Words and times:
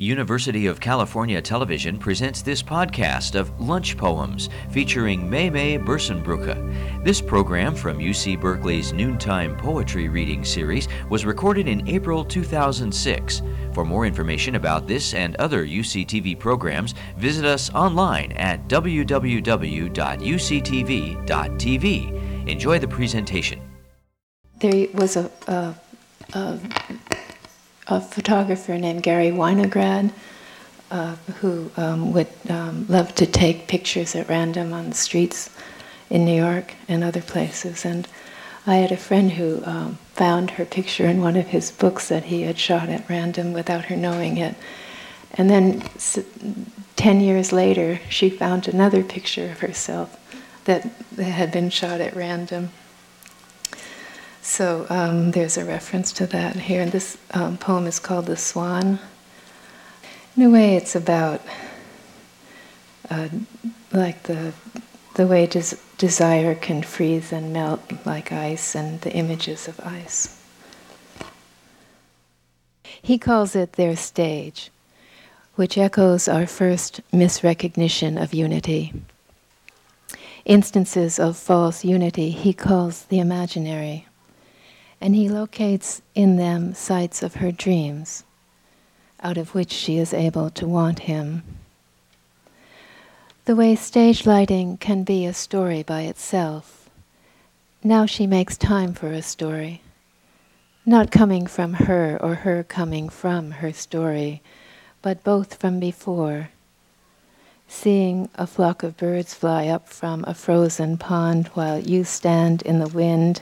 University 0.00 0.66
of 0.66 0.80
California 0.80 1.42
Television 1.42 1.98
presents 1.98 2.40
this 2.40 2.62
podcast 2.62 3.34
of 3.38 3.60
Lunch 3.60 3.98
Poems 3.98 4.48
featuring 4.70 5.28
May 5.28 5.50
Berssenbrugge. 5.50 7.04
This 7.04 7.20
program 7.20 7.74
from 7.74 7.98
UC 7.98 8.40
Berkeley's 8.40 8.94
Noontime 8.94 9.56
Poetry 9.56 10.08
Reading 10.08 10.42
Series 10.44 10.88
was 11.10 11.26
recorded 11.26 11.68
in 11.68 11.86
April 11.86 12.24
2006. 12.24 13.42
For 13.74 13.84
more 13.84 14.06
information 14.06 14.54
about 14.54 14.86
this 14.86 15.12
and 15.12 15.36
other 15.36 15.66
UCTV 15.66 16.38
programs, 16.38 16.94
visit 17.18 17.44
us 17.44 17.70
online 17.74 18.32
at 18.32 18.66
www.uctv.tv. 18.68 19.28
Enjoy 22.48 22.78
the 22.78 22.88
presentation. 22.88 23.60
There 24.60 24.86
was 24.94 25.16
a, 25.16 25.30
a, 25.46 25.74
a 26.34 26.58
a 27.90 28.00
photographer 28.00 28.78
named 28.78 29.02
Garry 29.02 29.30
Winogrand 29.30 30.12
uh, 30.90 31.16
who 31.40 31.70
um, 31.76 32.12
would 32.12 32.28
um, 32.48 32.86
love 32.88 33.14
to 33.16 33.26
take 33.26 33.68
pictures 33.68 34.16
at 34.16 34.28
random 34.28 34.72
on 34.72 34.90
the 34.90 34.96
streets 34.96 35.50
in 36.08 36.24
New 36.24 36.34
York 36.34 36.74
and 36.88 37.04
other 37.04 37.20
places. 37.20 37.84
And 37.84 38.08
I 38.66 38.76
had 38.76 38.92
a 38.92 38.96
friend 38.96 39.32
who 39.32 39.62
um, 39.64 39.98
found 40.14 40.50
her 40.52 40.64
picture 40.64 41.06
in 41.06 41.20
one 41.20 41.36
of 41.36 41.46
his 41.46 41.70
books 41.70 42.08
that 42.08 42.24
he 42.24 42.42
had 42.42 42.58
shot 42.58 42.88
at 42.88 43.08
random 43.08 43.52
without 43.52 43.86
her 43.86 43.96
knowing 43.96 44.36
it. 44.36 44.54
And 45.32 45.48
then, 45.48 45.82
ten 46.96 47.20
years 47.20 47.52
later, 47.52 48.00
she 48.08 48.28
found 48.28 48.66
another 48.66 49.04
picture 49.04 49.50
of 49.52 49.60
herself 49.60 50.16
that 50.64 50.82
had 51.16 51.52
been 51.52 51.70
shot 51.70 52.00
at 52.00 52.16
random. 52.16 52.70
So 54.50 54.84
um, 54.90 55.30
there's 55.30 55.56
a 55.56 55.64
reference 55.64 56.10
to 56.14 56.26
that 56.26 56.56
here. 56.56 56.82
And 56.82 56.90
this 56.90 57.16
um, 57.30 57.56
poem 57.56 57.86
is 57.86 58.00
called 58.00 58.26
The 58.26 58.36
Swan. 58.36 58.98
In 60.36 60.42
a 60.42 60.50
way, 60.50 60.74
it's 60.74 60.96
about 60.96 61.40
uh, 63.08 63.28
like 63.92 64.24
the, 64.24 64.52
the 65.14 65.28
way 65.28 65.46
des- 65.46 65.78
desire 65.98 66.56
can 66.56 66.82
freeze 66.82 67.30
and 67.30 67.52
melt 67.52 67.80
like 68.04 68.32
ice 68.32 68.74
and 68.74 69.00
the 69.02 69.12
images 69.12 69.68
of 69.68 69.78
ice. 69.86 70.42
He 73.00 73.18
calls 73.18 73.54
it 73.54 73.74
their 73.74 73.94
stage, 73.94 74.72
which 75.54 75.78
echoes 75.78 76.26
our 76.26 76.48
first 76.48 77.02
misrecognition 77.12 78.20
of 78.20 78.34
unity. 78.34 78.92
Instances 80.44 81.20
of 81.20 81.36
false 81.36 81.84
unity 81.84 82.30
he 82.30 82.52
calls 82.52 83.04
the 83.04 83.20
imaginary 83.20 84.08
and 85.00 85.14
he 85.14 85.28
locates 85.28 86.02
in 86.14 86.36
them 86.36 86.74
sites 86.74 87.22
of 87.22 87.36
her 87.36 87.50
dreams, 87.50 88.24
out 89.22 89.38
of 89.38 89.54
which 89.54 89.72
she 89.72 89.98
is 89.98 90.12
able 90.12 90.50
to 90.50 90.66
want 90.66 91.00
him. 91.00 91.42
The 93.46 93.56
way 93.56 93.74
stage 93.76 94.26
lighting 94.26 94.76
can 94.76 95.02
be 95.02 95.24
a 95.24 95.34
story 95.34 95.82
by 95.82 96.02
itself, 96.02 96.80
now 97.82 98.04
she 98.04 98.26
makes 98.26 98.58
time 98.58 98.92
for 98.92 99.10
a 99.10 99.22
story, 99.22 99.80
not 100.84 101.10
coming 101.10 101.46
from 101.46 101.72
her 101.72 102.18
or 102.20 102.34
her 102.34 102.62
coming 102.62 103.08
from 103.08 103.52
her 103.52 103.72
story, 103.72 104.42
but 105.00 105.24
both 105.24 105.54
from 105.54 105.80
before. 105.80 106.50
Seeing 107.68 108.28
a 108.34 108.46
flock 108.46 108.82
of 108.82 108.98
birds 108.98 109.32
fly 109.32 109.68
up 109.68 109.88
from 109.88 110.24
a 110.26 110.34
frozen 110.34 110.98
pond 110.98 111.48
while 111.54 111.78
you 111.78 112.04
stand 112.04 112.60
in 112.62 112.80
the 112.80 112.88
wind 112.88 113.40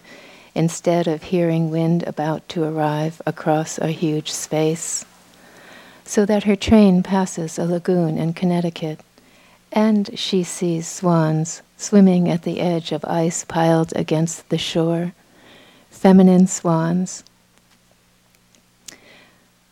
instead 0.59 1.07
of 1.07 1.23
hearing 1.23 1.71
wind 1.71 2.03
about 2.03 2.47
to 2.49 2.65
arrive 2.65 3.23
across 3.25 3.79
a 3.79 3.93
huge 3.93 4.29
space, 4.29 5.05
so 6.05 6.27
that 6.27 6.43
her 6.43 6.57
train 6.57 7.01
passes 7.01 7.61
a 7.61 7.65
lagoon 7.65 8.19
in 8.19 8.33
Connecticut, 8.33 8.99
and 9.71 10.19
she 10.19 10.43
sees 10.43 10.89
swans 10.89 11.63
swimming 11.77 12.29
at 12.29 12.43
the 12.43 12.59
edge 12.59 12.91
of 12.91 13.05
ice 13.05 13.45
piled 13.45 13.93
against 13.95 14.49
the 14.49 14.59
shore, 14.59 15.13
feminine 15.91 16.49
swans. 16.49 17.23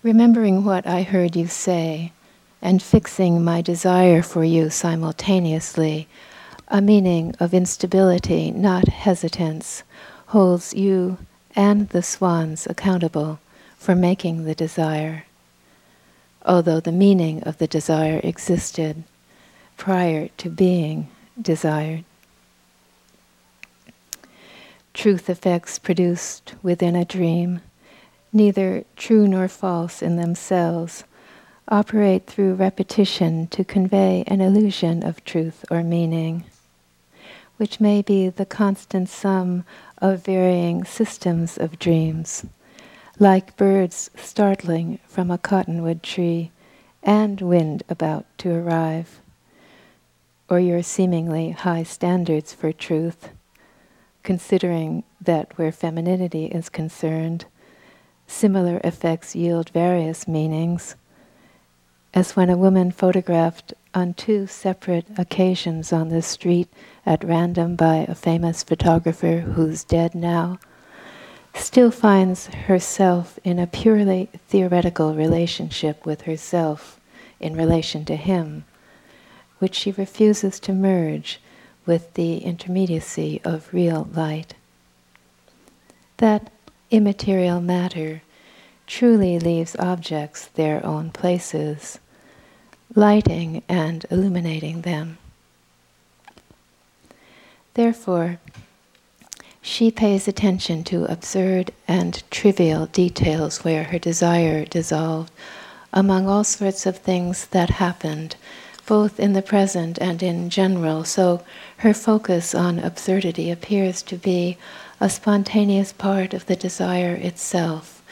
Remembering 0.05 0.65
what 0.65 0.87
I 0.87 1.03
heard 1.03 1.35
you 1.35 1.49
say, 1.49 2.13
and 2.63 2.81
fixing 2.81 3.43
my 3.43 3.61
desire 3.61 4.23
for 4.23 4.45
you 4.45 4.71
simultaneously, 4.71 6.07
a 6.69 6.81
meaning 6.81 7.35
of 7.41 7.53
instability, 7.53 8.53
not 8.53 8.87
hesitance, 8.87 9.83
holds 10.27 10.75
you 10.75 11.19
and 11.55 11.89
the 11.91 12.03
swans 12.03 12.67
accountable 12.67 13.39
for 13.79 13.95
making 13.95 14.45
the 14.45 14.55
desire, 14.55 15.25
although 16.45 16.81
the 16.81 16.93
meaning 16.93 17.43
of 17.45 17.59
the 17.59 17.67
desire 17.67 18.21
existed 18.23 19.05
prior 19.77 20.29
to 20.37 20.51
being 20.51 21.09
desired. 21.41 22.05
Truth 24.95 25.29
effects 25.29 25.79
produced 25.79 26.55
within 26.63 26.97
a 26.97 27.05
dream, 27.05 27.61
neither 28.33 28.85
true 28.97 29.29
nor 29.29 29.47
false 29.47 30.03
in 30.03 30.17
themselves, 30.17 31.05
operate 31.69 32.27
through 32.27 32.55
repetition 32.55 33.47
to 33.49 33.65
convey 33.65 34.25
an 34.27 34.41
illusion 34.41 35.03
of 35.03 35.25
truth 35.25 35.65
or 35.71 35.83
meaning, 35.83 36.45
which 37.57 37.81
may 37.81 38.03
be 38.03 38.29
the 38.29 38.47
constant 38.47 39.09
sum 39.09 39.65
of 39.99 40.25
varying 40.25 40.85
systems 40.85 41.57
of 41.57 41.79
dreams, 41.79 42.45
like 43.19 43.57
birds 43.57 44.11
startling 44.17 44.99
from 45.07 45.31
a 45.31 45.39
cottonwood 45.39 46.03
tree 46.03 46.51
and 47.03 47.41
wind 47.41 47.83
about 47.89 48.27
to 48.39 48.53
arrive, 48.53 49.21
or 50.49 50.61
your 50.61 50.83
seemingly 50.83 51.51
high 51.51 51.83
standards 51.83 52.53
for 52.53 52.73
truth, 52.73 53.31
considering 54.23 55.05
that 55.21 55.57
where 55.57 55.73
femininity 55.73 56.47
is 56.47 56.69
concerned, 56.69 57.47
similar 58.27 58.81
effects 58.85 59.35
yield 59.35 59.71
various 59.71 60.29
meanings, 60.29 60.97
as 62.13 62.35
when 62.35 62.51
a 62.51 62.57
woman 62.57 62.91
photographed 62.91 63.73
on 63.97 64.13
two 64.13 64.47
separate 64.47 65.07
occasions 65.17 65.91
on 65.91 66.11
the 66.11 66.21
street 66.21 66.69
at 67.07 67.25
random 67.25 67.75
by 67.75 68.05
a 68.07 68.15
famous 68.15 68.63
photographer 68.63 69.39
who's 69.39 69.85
dead 69.85 70.15
now, 70.15 70.59
still 71.55 71.91
finds 71.91 72.49
herself 72.49 73.39
in 73.43 73.59
a 73.59 73.67
purely 73.67 74.29
theoretical 74.49 75.15
relationship 75.15 76.05
with 76.05 76.23
herself 76.23 77.01
in 77.41 77.57
relation 77.57 78.05
to 78.05 78.17
him, 78.17 78.67
which 79.61 79.75
she 79.75 79.91
refuses 79.93 80.61
to 80.61 80.75
merge 80.75 81.41
with 81.87 82.13
the 82.13 82.37
intermediacy 82.41 83.41
of 83.45 83.73
real 83.73 84.07
light. 84.13 84.53
That 86.19 86.51
immaterial 86.91 87.63
matter 87.63 88.21
truly 88.87 89.39
leaves 89.39 89.75
objects 89.79 90.49
their 90.49 90.85
own 90.85 91.13
places, 91.13 91.99
lighting 92.97 93.63
and 93.69 94.05
illuminating 94.11 94.81
them. 94.81 95.19
Therefore, 97.75 98.41
she 99.61 99.91
pays 99.91 100.27
attention 100.27 100.83
to 100.85 101.05
absurd 101.05 101.73
and 101.87 102.23
trivial 102.31 102.87
details 102.87 103.63
where 103.65 103.85
her 103.85 103.99
desire 103.99 104.65
dissolved 104.65 105.31
among 105.93 106.27
all 106.27 106.43
sorts 106.43 106.87
of 106.87 106.97
things 106.97 107.47
that 107.49 107.69
happened, 107.71 108.37
both 108.87 109.21
in 109.21 109.35
the 109.35 109.43
present 109.43 109.99
and 109.99 110.23
in 110.23 110.49
general. 110.49 111.05
So 111.05 111.43
her 111.79 111.93
focus 111.93 112.55
on 112.55 112.79
absurdity 112.79 113.51
appears 113.51 114.03
to 114.05 114.17
be 114.17 114.57
a 115.01 115.11
spontaneous 115.11 115.93
part 115.93 116.33
of 116.33 116.47
the 116.47 116.57
desire 116.57 117.15
itself, 117.15 118.03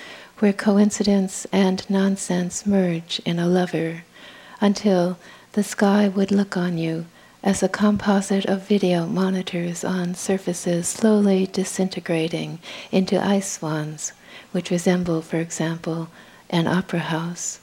where 0.40 0.52
coincidence 0.52 1.46
and 1.52 1.88
nonsense 1.88 2.66
merge 2.66 3.22
in 3.24 3.38
a 3.38 3.46
lover, 3.46 4.02
until 4.64 5.18
the 5.52 5.62
sky 5.62 6.08
would 6.08 6.30
look 6.30 6.56
on 6.56 6.78
you 6.78 7.04
as 7.42 7.62
a 7.62 7.68
composite 7.68 8.46
of 8.46 8.66
video 8.66 9.04
monitors 9.04 9.84
on 9.84 10.14
surfaces 10.14 10.88
slowly 10.88 11.46
disintegrating 11.52 12.58
into 12.90 13.22
ice 13.22 13.52
swans, 13.52 14.12
which 14.52 14.70
resemble, 14.70 15.20
for 15.20 15.36
example, 15.36 16.08
an 16.48 16.66
opera 16.66 16.98
house. 16.98 17.60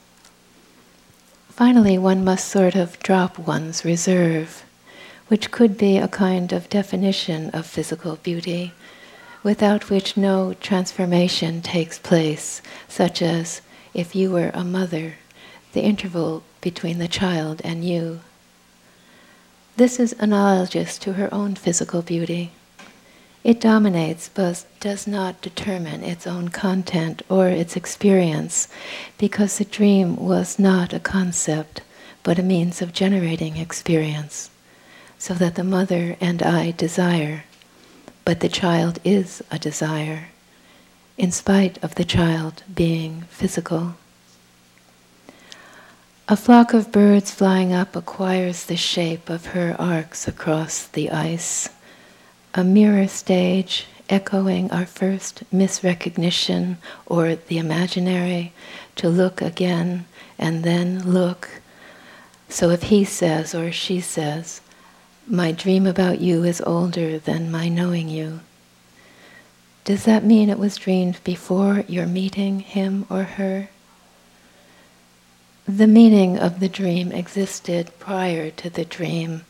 Finally, 1.49 1.97
one 1.97 2.23
must 2.23 2.47
sort 2.47 2.75
of 2.75 2.99
drop 2.99 3.39
one's 3.39 3.83
reserve, 3.83 4.63
which 5.27 5.49
could 5.49 5.79
be 5.79 5.97
a 5.97 6.07
kind 6.07 6.53
of 6.53 6.69
definition 6.69 7.49
of 7.49 7.65
physical 7.65 8.17
beauty, 8.17 8.73
without 9.41 9.89
which 9.89 10.15
no 10.15 10.53
transformation 10.61 11.63
takes 11.63 11.97
place, 11.97 12.61
such 12.87 13.23
as 13.23 13.59
if 13.91 14.15
you 14.15 14.29
were 14.29 14.51
a 14.53 14.63
mother, 14.63 15.15
the 15.73 15.81
interval 15.81 16.43
between 16.61 16.99
the 16.99 17.07
child 17.07 17.61
and 17.63 17.83
you 17.83 18.19
this 19.77 19.99
is 19.99 20.15
analogous 20.19 20.97
to 20.99 21.13
her 21.13 21.33
own 21.33 21.55
physical 21.55 22.01
beauty. 22.01 22.51
It 23.43 23.59
dominates 23.59 24.29
but 24.29 24.65
does 24.79 25.07
not 25.07 25.41
determine 25.41 26.03
its 26.03 26.27
own 26.27 26.49
content 26.49 27.23
or 27.29 27.47
its 27.47 27.75
experience 27.75 28.67
because 29.17 29.57
the 29.57 29.65
dream 29.65 30.17
was 30.17 30.59
not 30.59 30.93
a 30.93 30.99
concept 30.99 31.81
but 32.21 32.37
a 32.37 32.43
means 32.43 32.81
of 32.81 32.93
generating 32.93 33.57
experience, 33.57 34.51
so 35.17 35.33
that 35.33 35.55
the 35.55 35.63
mother 35.63 36.15
and 36.21 36.43
I 36.43 36.69
desire, 36.69 37.45
but 38.23 38.41
the 38.41 38.49
child 38.49 38.99
is 39.03 39.41
a 39.49 39.57
desire, 39.57 40.27
in 41.17 41.31
spite 41.31 41.83
of 41.83 41.95
the 41.95 42.05
child 42.05 42.61
being 42.71 43.23
physical. 43.29 43.95
A 46.31 46.37
flock 46.37 46.73
of 46.73 46.93
birds 46.93 47.29
flying 47.29 47.73
up 47.73 47.93
acquires 47.93 48.63
the 48.63 48.77
shape 48.77 49.29
of 49.29 49.47
her 49.47 49.75
arcs 49.77 50.29
across 50.29 50.87
the 50.87 51.11
ice 51.11 51.67
a 52.53 52.63
mirror 52.63 53.09
stage 53.09 53.85
echoing 54.09 54.71
our 54.71 54.85
first 54.85 55.43
misrecognition 55.53 56.77
or 57.05 57.35
the 57.35 57.57
imaginary 57.57 58.53
to 58.95 59.09
look 59.09 59.41
again 59.41 60.05
and 60.39 60.63
then 60.63 61.03
look. 61.03 61.59
So 62.47 62.69
if 62.69 62.83
he 62.83 63.03
says 63.03 63.53
or 63.53 63.73
she 63.73 63.99
says, 63.99 64.61
My 65.27 65.51
dream 65.51 65.85
about 65.85 66.21
you 66.21 66.45
is 66.45 66.61
older 66.61 67.19
than 67.19 67.51
my 67.51 67.67
knowing 67.67 68.07
you, 68.07 68.39
does 69.83 70.05
that 70.05 70.23
mean 70.23 70.49
it 70.49 70.59
was 70.59 70.77
dreamed 70.77 71.21
before 71.25 71.83
your 71.89 72.07
meeting 72.07 72.61
him 72.61 73.05
or 73.09 73.23
her? 73.23 73.67
The 75.67 75.87
meaning 75.87 76.37
of 76.37 76.59
the 76.59 76.69
dream 76.69 77.11
existed 77.11 77.91
prior 77.99 78.49
to 78.51 78.69
the 78.69 78.85
dream 78.85 79.45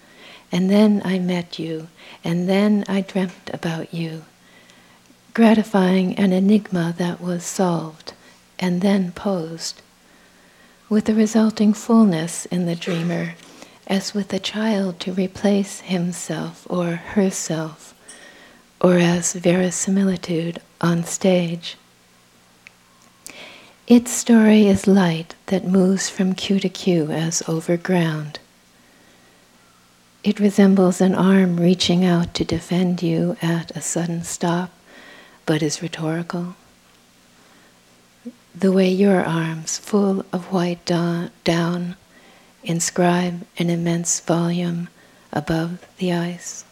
and 0.52 0.70
then 0.70 1.02
I 1.06 1.18
met 1.18 1.58
you, 1.60 1.88
and 2.24 2.48
then 2.50 2.84
I 2.88 3.02
dreamt 3.02 3.50
about 3.54 3.94
you, 3.94 4.26
gratifying 5.34 6.16
an 6.18 6.34
enigma 6.34 6.94
that 6.98 7.22
was 7.22 7.46
solved 7.46 8.14
and 8.60 8.82
then 8.82 9.14
posed, 9.14 9.82
with 10.90 11.06
the 11.06 11.16
resulting 11.16 11.74
fullness 11.74 12.46
in 12.48 12.66
the 12.66 12.76
dreamer, 12.76 13.36
as 13.88 14.14
with 14.14 14.34
a 14.34 14.40
child 14.40 15.00
to 15.00 15.14
replace 15.14 15.80
himself 15.80 16.68
or 16.70 16.96
herself, 16.96 17.96
or 18.82 18.98
as 18.98 19.34
verisimilitude 19.34 20.60
on 20.82 21.04
stage. 21.06 21.78
Its 23.88 24.12
story 24.12 24.68
is 24.68 24.86
light 24.86 25.34
that 25.48 25.66
moves 25.66 26.08
from 26.10 26.36
cue 26.36 26.60
to 26.60 26.70
cue 26.70 27.10
as 27.12 27.42
over 27.50 27.76
ground. 27.76 28.40
It 30.24 30.40
resembles 30.40 31.02
an 31.02 31.16
arm 31.16 31.60
reaching 31.60 32.06
out 32.06 32.36
to 32.36 32.46
defend 32.46 33.02
you 33.02 33.38
at 33.42 33.76
a 33.76 33.82
sudden 33.82 34.24
stop, 34.24 34.70
but 35.48 35.64
is 35.64 35.82
rhetorical. 35.82 36.56
The 38.54 38.72
way 38.72 38.90
your 38.90 39.26
arms, 39.26 39.80
full 39.80 40.26
of 40.32 40.52
white 40.52 40.86
down, 40.86 41.96
inscribe 42.64 43.48
an 43.58 43.70
immense 43.72 44.20
volume 44.20 44.90
above 45.34 45.88
the 45.98 46.14
ice. 46.14 46.66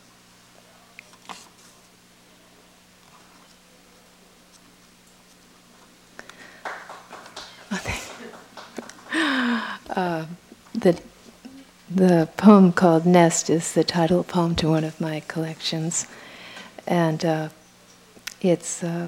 uh, 9.90 10.26
the 10.74 11.00
the 11.90 12.30
poem 12.38 12.72
called 12.72 13.06
Nest 13.06 13.50
is 13.50 13.74
the 13.74 13.84
title 13.84 14.24
poem 14.24 14.56
to 14.58 14.70
one 14.70 14.84
of 14.84 15.02
my 15.02 15.22
collections. 15.22 16.06
And 16.86 17.26
uh, 17.26 17.50
it 18.42 18.80
uh, 18.84 19.08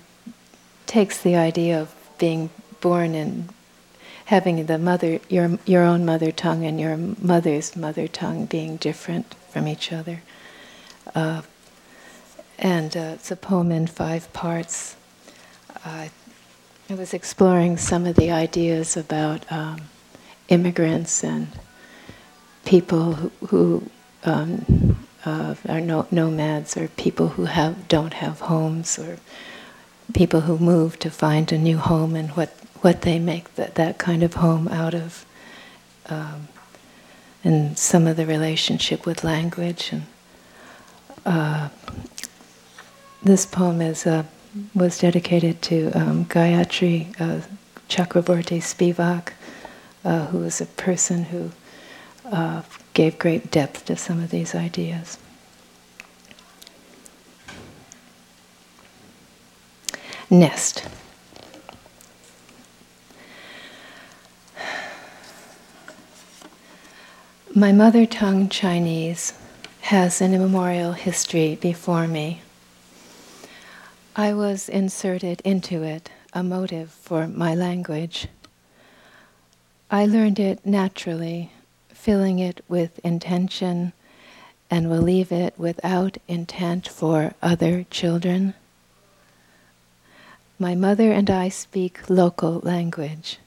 takes 0.87 1.21
the 1.21 1.35
idea 1.35 1.79
of 1.79 1.93
being 2.17 2.49
born 2.81 3.13
and 3.13 3.49
having 4.25 4.65
the 4.65 4.77
mother, 4.79 5.19
your, 5.29 5.59
your 5.65 5.83
own 5.83 6.05
mother 6.05 6.31
tongue 6.31 6.65
and 6.65 6.79
your 6.79 6.97
mother's 6.97 7.75
mother 7.75 8.07
tongue 8.07 8.45
being 8.45 8.77
different 8.77 9.33
from 9.49 9.67
each 9.67 9.91
other. 9.91 10.21
Uh, 11.13 11.43
and 12.57 12.97
uh, 12.97 13.11
it's 13.15 13.29
a 13.29 13.35
poem 13.35 13.71
in 13.71 13.85
five 13.85 14.31
parts. 14.33 14.95
I 16.91 16.93
was 16.93 17.13
exploring 17.13 17.77
some 17.77 18.05
of 18.05 18.17
the 18.17 18.31
ideas 18.31 18.97
about 18.97 19.49
um, 19.49 19.83
immigrants 20.49 21.23
and 21.23 21.47
people 22.65 23.13
who, 23.13 23.31
who 23.47 23.83
um, 24.25 24.97
uh, 25.23 25.55
are 25.69 25.79
no, 25.79 26.05
nomads 26.11 26.75
or 26.75 26.89
people 26.89 27.29
who 27.29 27.45
have 27.45 27.87
don't 27.87 28.15
have 28.15 28.41
homes 28.41 28.99
or 28.99 29.19
people 30.13 30.41
who 30.41 30.57
move 30.57 30.99
to 30.99 31.09
find 31.09 31.49
a 31.53 31.57
new 31.57 31.77
home 31.77 32.13
and 32.13 32.31
what, 32.31 32.49
what 32.81 33.03
they 33.03 33.19
make 33.19 33.55
that, 33.55 33.75
that 33.75 33.97
kind 33.97 34.21
of 34.21 34.33
home 34.33 34.67
out 34.67 34.93
of 34.93 35.25
um, 36.09 36.49
and 37.41 37.79
some 37.79 38.05
of 38.05 38.17
the 38.17 38.25
relationship 38.25 39.05
with 39.05 39.23
language 39.23 39.93
and 39.93 40.03
uh, 41.25 41.69
this 43.23 43.45
poem 43.45 43.79
is 43.79 44.05
uh, 44.05 44.25
was 44.73 44.99
dedicated 44.99 45.61
to 45.63 45.91
um, 45.91 46.25
Gayatri 46.25 47.19
uh, 47.19 47.41
Spivak, 47.89 49.33
uh, 50.03 50.25
who 50.27 50.39
was 50.39 50.61
a 50.61 50.65
person 50.65 51.23
who 51.23 51.51
uh, 52.25 52.61
gave 52.93 53.19
great 53.19 53.51
depth 53.51 53.85
to 53.85 53.95
some 53.95 54.21
of 54.21 54.29
these 54.29 54.55
ideas. 54.55 55.17
Nest. 60.29 60.87
My 67.53 67.73
mother 67.73 68.05
tongue 68.05 68.47
Chinese 68.47 69.33
has 69.81 70.21
an 70.21 70.33
immemorial 70.33 70.93
history 70.93 71.57
before 71.59 72.07
me. 72.07 72.41
I 74.15 74.33
was 74.33 74.67
inserted 74.67 75.41
into 75.45 75.83
it, 75.83 76.11
a 76.33 76.43
motive 76.43 76.91
for 76.91 77.27
my 77.29 77.55
language. 77.55 78.27
I 79.89 80.05
learned 80.05 80.37
it 80.37 80.65
naturally 80.65 81.51
filling 81.93 82.39
it 82.39 82.61
with 82.67 82.99
intention 83.05 83.93
and 84.69 84.89
will 84.89 85.01
leave 85.01 85.31
it 85.31 85.53
without 85.57 86.17
intent 86.27 86.89
for 86.89 87.35
other 87.41 87.85
children. 87.89 88.53
My 90.59 90.75
mother 90.75 91.13
and 91.13 91.29
I 91.29 91.47
speak 91.47 92.09
local 92.09 92.59
language, 92.59 93.39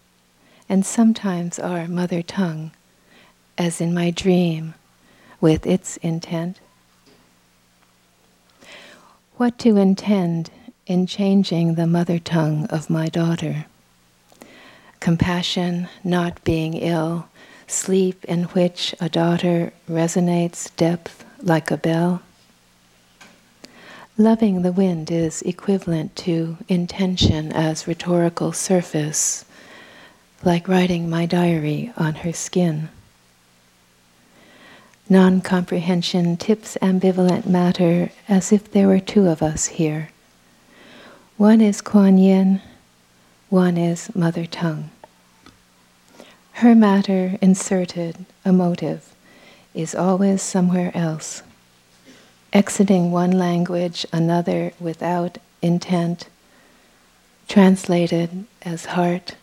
and 0.67 0.87
sometimes 0.87 1.59
our 1.59 1.87
mother 1.89 2.23
tongue, 2.23 2.71
as 3.59 3.83
in 3.83 3.93
my 3.93 4.11
dream, 4.11 4.73
with 5.43 5.67
its 5.67 5.99
intent. 5.99 6.59
What 9.37 9.59
to 9.59 9.77
intend 9.77 10.53
in 10.87 11.09
changing 11.09 11.75
the 11.75 11.89
mother 11.89 12.21
tongue 12.21 12.67
of 12.67 12.89
my 12.89 13.09
daughter? 13.09 13.67
Compassion, 15.01 15.89
not 16.05 16.45
being 16.45 16.75
ill, 16.75 17.27
sleep 17.67 18.25
in 18.27 18.45
which 18.45 18.95
a 19.01 19.09
daughter 19.09 19.73
resonates 19.91 20.71
depth 20.77 21.25
like 21.43 21.73
a 21.73 21.77
bell. 21.77 22.23
Loving 24.17 24.63
the 24.63 24.71
wind 24.71 25.11
is 25.11 25.43
equivalent 25.43 26.15
to 26.15 26.57
intention 26.69 27.51
as 27.51 27.89
rhetorical 27.89 28.53
surface, 28.53 29.45
like 30.45 30.69
writing 30.69 31.11
my 31.11 31.27
diary 31.27 31.93
on 31.97 32.15
her 32.15 32.33
skin. 32.33 32.89
Non 35.09 35.43
comprehension 35.43 36.39
tips 36.39 36.79
ambivalent 36.81 37.47
matter 37.47 38.11
as 38.27 38.53
if 38.53 38.71
there 38.71 38.89
were 38.89 39.01
two 39.01 39.29
of 39.29 39.43
us 39.43 39.67
here. 39.67 40.09
One 41.37 41.61
is 41.61 41.83
Kuan 41.83 42.17
Yin, 42.17 42.63
one 43.51 43.77
is 43.77 44.15
Mother 44.15 44.47
Tongue. 44.47 44.89
Her 46.53 46.75
matter 46.75 47.37
inserted, 47.43 48.25
a 48.47 48.53
motive, 48.53 49.13
is 49.75 49.95
always 49.95 50.41
somewhere 50.41 50.91
else, 50.95 51.43
exiting 52.55 53.11
one 53.11 53.33
language, 53.33 54.07
another 54.11 54.73
without 54.81 55.37
intent, 55.61 56.29
translated 57.47 58.47
as 58.63 58.87
heart. 58.87 59.35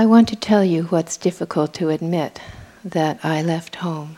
I 0.00 0.06
want 0.06 0.28
to 0.28 0.36
tell 0.36 0.62
you 0.64 0.84
what's 0.84 1.16
difficult 1.16 1.74
to 1.74 1.88
admit 1.88 2.40
that 2.84 3.18
I 3.24 3.42
left 3.42 3.74
home. 3.74 4.16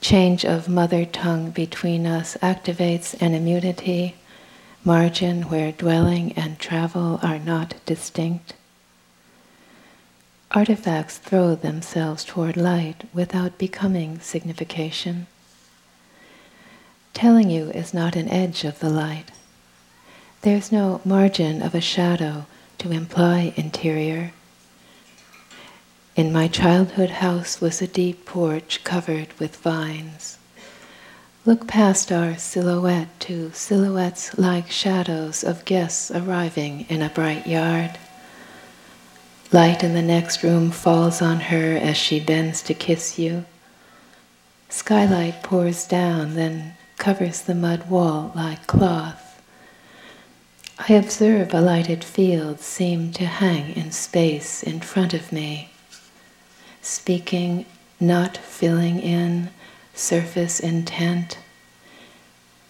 Change 0.00 0.42
of 0.42 0.70
mother 0.70 1.04
tongue 1.04 1.50
between 1.50 2.06
us 2.06 2.34
activates 2.40 3.14
an 3.20 3.34
immunity 3.34 4.14
margin 4.82 5.50
where 5.50 5.70
dwelling 5.70 6.32
and 6.32 6.58
travel 6.58 7.20
are 7.22 7.38
not 7.38 7.74
distinct. 7.84 8.54
artifacts 10.50 11.18
throw 11.18 11.54
themselves 11.54 12.24
toward 12.24 12.56
light 12.56 13.04
without 13.12 13.58
becoming 13.58 14.18
signification. 14.18 15.26
Telling 17.12 17.50
you 17.50 17.68
is 17.72 17.92
not 17.92 18.16
an 18.16 18.30
edge 18.30 18.64
of 18.64 18.78
the 18.78 18.88
light. 18.88 19.30
There's 20.40 20.72
no 20.72 21.02
margin 21.04 21.60
of 21.60 21.74
a 21.74 21.82
shadow 21.82 22.46
to 22.78 22.92
imply 22.92 23.52
interior. 23.54 24.32
In 26.18 26.32
my 26.32 26.48
childhood 26.48 27.10
house 27.10 27.60
was 27.60 27.80
a 27.80 27.86
deep 27.86 28.26
porch 28.26 28.82
covered 28.82 29.28
with 29.38 29.54
vines. 29.54 30.36
Look 31.46 31.68
past 31.68 32.10
our 32.10 32.36
silhouette 32.36 33.20
to 33.20 33.52
silhouettes 33.52 34.36
like 34.36 34.68
shadows 34.68 35.44
of 35.44 35.64
guests 35.64 36.10
arriving 36.10 36.86
in 36.88 37.02
a 37.02 37.08
bright 37.08 37.46
yard. 37.46 38.00
Light 39.52 39.84
in 39.84 39.94
the 39.94 40.02
next 40.02 40.42
room 40.42 40.72
falls 40.72 41.22
on 41.22 41.38
her 41.38 41.76
as 41.76 41.96
she 41.96 42.18
bends 42.18 42.62
to 42.62 42.74
kiss 42.74 43.16
you. 43.16 43.44
Skylight 44.68 45.44
pours 45.44 45.86
down, 45.86 46.34
then 46.34 46.74
covers 46.96 47.42
the 47.42 47.54
mud 47.54 47.88
wall 47.88 48.32
like 48.34 48.66
cloth. 48.66 49.40
I 50.80 50.94
observe 50.94 51.54
a 51.54 51.60
lighted 51.60 52.02
field 52.02 52.58
seem 52.58 53.12
to 53.12 53.24
hang 53.24 53.76
in 53.76 53.92
space 53.92 54.64
in 54.64 54.80
front 54.80 55.14
of 55.14 55.30
me, 55.30 55.70
speaking, 56.88 57.66
not 58.00 58.38
filling 58.38 58.98
in, 58.98 59.50
surface 59.94 60.58
intent, 60.58 61.38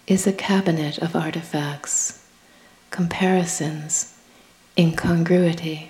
is 0.07 0.27
a 0.27 0.33
cabinet 0.33 0.97
of 0.97 1.15
artifacts, 1.15 2.27
comparisons, 2.91 4.13
incongruity. 4.77 5.89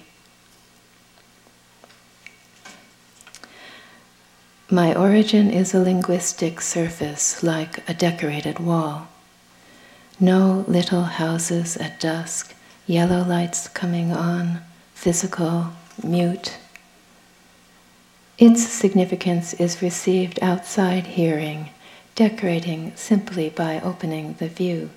My 4.70 4.94
origin 4.94 5.50
is 5.50 5.74
a 5.74 5.80
linguistic 5.80 6.62
surface 6.62 7.42
like 7.42 7.90
a 7.90 7.94
decorated 7.96 8.60
wall. 8.60 9.08
No 10.20 10.64
little 10.68 11.04
houses 11.04 11.78
at 11.78 12.00
dusk, 12.00 12.54
yellow 12.86 13.24
lights 13.24 13.68
coming 13.68 14.12
on, 14.12 14.62
physical, 14.94 15.72
mute. 16.04 16.58
Its 18.40 18.66
significance 18.66 19.54
is 19.56 19.82
received 19.82 20.40
outside 20.42 21.06
hearing, 21.06 21.72
decorating 22.16 22.94
simply 22.96 23.50
by 23.50 23.82
opening 23.82 24.34
the 24.40 24.48
view. 24.48 24.90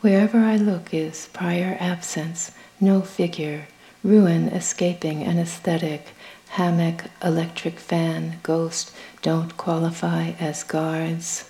Wherever 0.00 0.40
I 0.40 0.56
look 0.56 0.92
is 0.92 1.28
prior 1.32 1.76
absence, 1.78 2.50
no 2.80 3.02
figure, 3.02 3.68
ruin 4.02 4.48
escaping 4.48 5.22
an 5.22 5.38
aesthetic 5.38 6.08
hammock, 6.48 7.04
electric 7.22 7.78
fan, 7.78 8.40
ghost 8.42 8.90
don't 9.22 9.56
qualify 9.56 10.32
as 10.40 10.64
guards. 10.64 11.48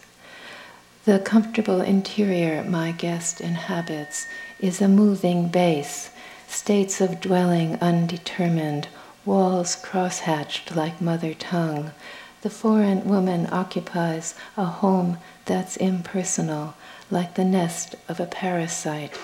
The 1.07 1.19
comfortable 1.19 1.81
interior 1.81 2.63
my 2.63 2.93
guest 2.93 3.41
inhabits 3.41 4.27
is 4.61 4.83
a 4.83 4.89
moving 4.89 5.49
base, 5.49 6.11
states 6.47 7.01
of 7.01 7.23
dwelling 7.23 7.77
undetermined, 7.81 8.89
walls 9.27 9.77
crosshatched 9.77 10.75
like 10.77 11.01
mother 11.01 11.35
tongue. 11.35 11.91
The 12.43 12.51
foreign 12.51 13.05
woman 13.05 13.49
occupies 13.51 14.35
a 14.57 14.65
home 14.65 15.19
that's 15.47 15.77
impersonal, 15.77 16.75
like 17.11 17.35
the 17.35 17.45
nest 17.45 17.97
of 18.09 18.21
a 18.21 18.27
parasite. 18.27 19.19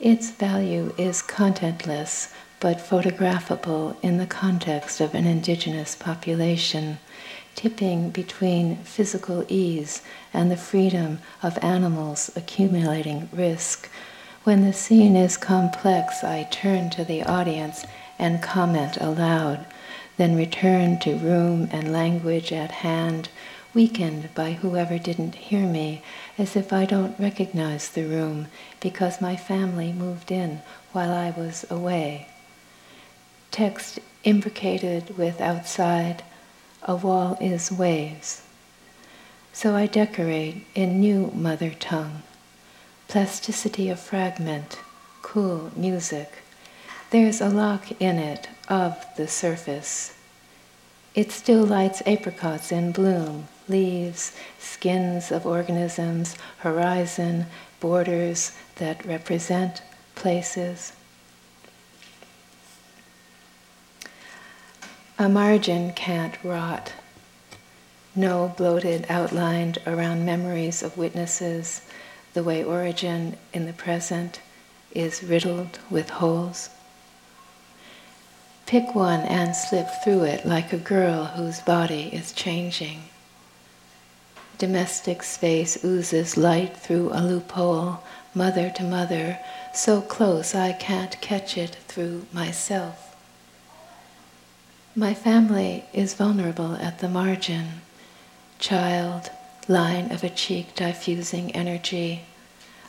Its 0.00 0.30
value 0.30 0.92
is 0.98 1.22
contentless, 1.22 2.32
but 2.58 2.78
photographable 2.78 3.96
in 4.02 4.18
the 4.18 4.26
context 4.26 5.00
of 5.00 5.14
an 5.14 5.26
indigenous 5.26 5.94
population, 5.94 6.98
tipping 7.54 8.10
between 8.10 8.76
physical 8.78 9.44
ease 9.48 10.02
and 10.34 10.50
the 10.50 10.56
freedom 10.56 11.20
of 11.42 11.56
animals 11.62 12.30
accumulating 12.34 13.28
risk. 13.32 13.88
When 14.44 14.64
the 14.64 14.72
scene 14.72 15.16
is 15.16 15.36
complex, 15.36 16.22
I 16.22 16.44
turn 16.50 16.90
to 16.90 17.04
the 17.04 17.22
audience 17.22 17.84
and 18.18 18.42
comment 18.42 18.96
aloud, 18.98 19.66
then 20.16 20.36
return 20.36 20.98
to 21.00 21.16
room 21.16 21.68
and 21.72 21.92
language 21.92 22.52
at 22.52 22.70
hand, 22.70 23.28
weakened 23.74 24.34
by 24.34 24.52
whoever 24.52 24.98
didn't 24.98 25.34
hear 25.34 25.66
me, 25.66 26.02
as 26.38 26.56
if 26.56 26.72
I 26.72 26.84
don't 26.84 27.18
recognize 27.18 27.88
the 27.88 28.04
room 28.04 28.48
because 28.80 29.20
my 29.20 29.36
family 29.36 29.92
moved 29.92 30.30
in 30.30 30.62
while 30.92 31.12
I 31.12 31.30
was 31.30 31.64
away 31.70 32.28
text 33.56 33.98
imbricated 34.22 35.16
with 35.16 35.40
outside, 35.40 36.22
a 36.82 36.94
wall 36.94 37.38
is 37.40 37.72
waves. 37.72 38.42
So 39.54 39.74
I 39.74 39.86
decorate 39.86 40.66
in 40.74 41.00
new 41.00 41.30
mother 41.34 41.70
tongue, 41.70 42.22
plasticity 43.08 43.88
of 43.88 43.98
fragment, 43.98 44.78
cool 45.22 45.72
music. 45.74 46.30
There's 47.10 47.40
a 47.40 47.48
lock 47.48 48.00
in 48.00 48.18
it 48.18 48.48
of 48.68 49.04
the 49.16 49.28
surface. 49.28 50.16
It 51.14 51.30
still 51.30 51.64
lights 51.64 52.02
apricots 52.04 52.72
in 52.72 52.90
bloom, 52.90 53.46
leaves, 53.68 54.36
skins 54.58 55.30
of 55.30 55.46
organisms, 55.46 56.36
horizon, 56.58 57.46
borders 57.78 58.52
that 58.76 59.06
represent 59.06 59.82
places. 60.16 60.92
A 65.18 65.28
margin 65.28 65.92
can't 65.92 66.36
rot. 66.42 66.92
No 68.16 68.52
bloated 68.56 69.06
outlined 69.08 69.78
around 69.86 70.26
memories 70.26 70.82
of 70.82 70.98
witnesses, 70.98 71.82
the 72.34 72.42
way 72.42 72.64
origin 72.64 73.36
in 73.52 73.64
the 73.64 73.72
present 73.72 74.40
is 74.92 75.22
riddled 75.22 75.78
with 75.88 76.10
holes. 76.10 76.70
Pick 78.66 78.96
one 78.96 79.20
and 79.20 79.54
slip 79.54 79.86
through 80.02 80.24
it 80.24 80.44
like 80.44 80.72
a 80.72 80.78
girl 80.78 81.26
whose 81.26 81.60
body 81.60 82.10
is 82.12 82.32
changing. 82.32 83.04
Domestic 84.58 85.22
space 85.22 85.84
oozes 85.84 86.36
light 86.36 86.76
through 86.76 87.10
a 87.12 87.22
loophole, 87.22 88.02
mother 88.34 88.68
to 88.70 88.82
mother, 88.82 89.38
so 89.72 90.00
close 90.00 90.52
I 90.52 90.72
can't 90.72 91.20
catch 91.20 91.56
it 91.56 91.76
through 91.86 92.26
myself. 92.32 93.16
My 94.96 95.14
family 95.14 95.84
is 95.92 96.14
vulnerable 96.14 96.74
at 96.76 96.98
the 96.98 97.08
margin. 97.08 97.82
Child, 98.58 99.30
line 99.68 100.10
of 100.10 100.24
a 100.24 100.30
cheek 100.30 100.74
diffusing 100.74 101.54
energy, 101.54 102.22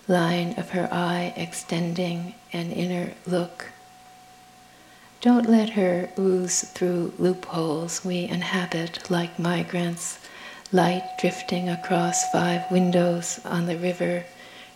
line 0.08 0.56
of 0.58 0.72
her 0.72 0.90
eye 0.92 1.34
extending 1.36 2.34
an 2.52 2.72
inner 2.72 3.14
look. 3.28 3.74
Don't 5.20 5.50
let 5.50 5.72
her 5.72 6.10
ooze 6.20 6.62
through 6.62 7.12
loopholes. 7.18 8.06
We 8.06 8.26
inhabit 8.26 9.10
like 9.10 9.40
migrants, 9.40 10.20
light 10.72 11.04
drifting 11.20 11.70
across 11.70 12.32
five 12.32 12.70
windows 12.70 13.40
on 13.44 13.66
the 13.66 13.78
river, 13.78 14.26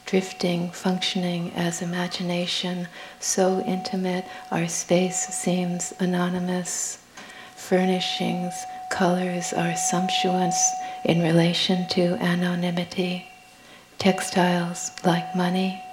drifting, 0.08 0.72
functioning 0.72 1.52
as 1.56 1.84
imagination, 1.84 2.88
so 3.20 3.62
intimate 3.68 4.26
our 4.50 4.68
space 4.68 5.28
seems 5.28 5.94
anonymous. 6.00 6.98
Furnishings, 7.56 8.54
colors 8.90 9.54
are 9.54 9.76
sumptuous 9.76 10.58
in 11.06 11.22
relation 11.22 11.88
to 11.90 12.16
anonymity, 12.16 13.28
textiles 14.00 14.90
like 15.06 15.36
money. 15.36 15.84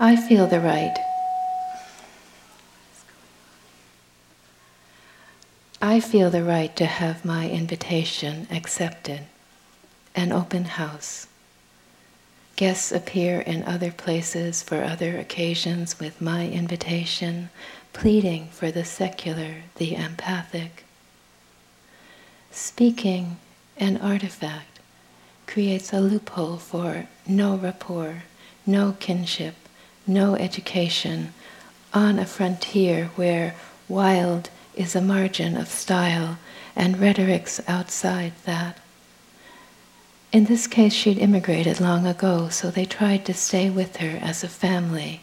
I 0.00 0.14
feel 0.14 0.46
the 0.46 0.60
right. 0.60 0.96
I 5.82 5.98
feel 5.98 6.30
the 6.30 6.44
right 6.44 6.76
to 6.76 6.86
have 6.86 7.24
my 7.24 7.50
invitation 7.50 8.46
accepted, 8.48 9.22
an 10.14 10.30
open 10.30 10.66
house. 10.66 11.26
Guests 12.54 12.92
appear 12.92 13.40
in 13.40 13.64
other 13.64 13.90
places 13.90 14.62
for 14.62 14.84
other 14.84 15.18
occasions 15.18 15.98
with 15.98 16.20
my 16.20 16.46
invitation, 16.46 17.50
pleading 17.92 18.50
for 18.52 18.70
the 18.70 18.84
secular, 18.84 19.62
the 19.78 19.96
empathic. 19.96 20.84
Speaking 22.52 23.38
an 23.76 23.96
artifact 23.96 24.78
creates 25.48 25.92
a 25.92 25.98
loophole 25.98 26.58
for 26.58 27.08
no 27.26 27.56
rapport, 27.56 28.22
no 28.64 28.94
kinship, 29.00 29.56
no 30.08 30.34
education, 30.34 31.32
on 31.92 32.18
a 32.18 32.26
frontier 32.26 33.10
where 33.16 33.54
wild 33.88 34.50
is 34.74 34.96
a 34.96 35.00
margin 35.00 35.56
of 35.56 35.68
style 35.68 36.38
and 36.74 36.98
rhetoric's 36.98 37.60
outside 37.68 38.32
that. 38.44 38.78
In 40.32 40.44
this 40.44 40.66
case, 40.66 40.92
she'd 40.92 41.18
immigrated 41.18 41.80
long 41.80 42.06
ago, 42.06 42.48
so 42.48 42.70
they 42.70 42.84
tried 42.84 43.24
to 43.26 43.34
stay 43.34 43.70
with 43.70 43.96
her 43.96 44.18
as 44.20 44.42
a 44.42 44.48
family 44.48 45.20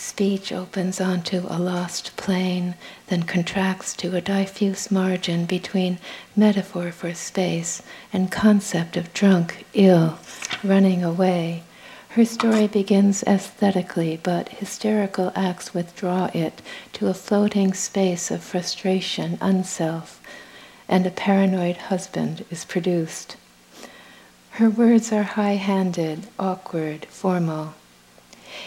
Speech 0.00 0.50
opens 0.50 0.98
onto 0.98 1.44
a 1.46 1.58
lost 1.58 2.16
plane, 2.16 2.74
then 3.08 3.24
contracts 3.24 3.92
to 3.92 4.16
a 4.16 4.20
diffuse 4.22 4.90
margin 4.90 5.44
between 5.44 5.98
metaphor 6.34 6.90
for 6.90 7.12
space 7.12 7.82
and 8.10 8.32
concept 8.32 8.96
of 8.96 9.12
drunk, 9.12 9.66
ill, 9.74 10.18
running 10.64 11.04
away. 11.04 11.64
Her 12.14 12.24
story 12.24 12.66
begins 12.66 13.22
aesthetically, 13.22 14.18
but 14.20 14.48
hysterical 14.48 15.30
acts 15.36 15.72
withdraw 15.72 16.28
it 16.34 16.60
to 16.94 17.06
a 17.06 17.14
floating 17.14 17.72
space 17.72 18.32
of 18.32 18.42
frustration, 18.42 19.38
unself, 19.40 20.20
and 20.88 21.06
a 21.06 21.12
paranoid 21.12 21.76
husband 21.76 22.44
is 22.50 22.64
produced. 22.64 23.36
Her 24.58 24.68
words 24.68 25.12
are 25.12 25.22
high 25.22 25.54
handed, 25.54 26.26
awkward, 26.36 27.06
formal. 27.06 27.74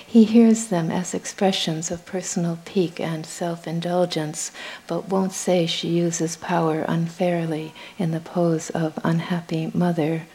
He 0.08 0.24
hears 0.24 0.68
them 0.68 0.90
as 0.90 1.14
expressions 1.14 1.92
of 1.92 2.06
personal 2.06 2.60
pique 2.64 3.02
and 3.02 3.26
self 3.26 3.68
indulgence, 3.68 4.52
but 4.88 5.10
won't 5.10 5.34
say 5.34 5.66
she 5.66 5.90
uses 5.90 6.38
power 6.38 6.86
unfairly 6.88 7.74
in 8.00 8.12
the 8.12 8.22
pose 8.22 8.70
of 8.70 8.98
unhappy 9.04 9.70
mother. 9.74 10.28